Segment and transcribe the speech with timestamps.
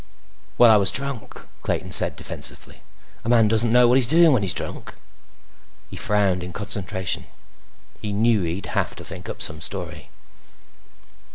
[0.57, 2.81] "Well, I was drunk," Clayton said defensively.
[3.23, 4.95] "A man doesn't know what he's doing when he's drunk."
[5.91, 7.27] He frowned in concentration.
[8.01, 10.09] He knew he'd have to think up some story.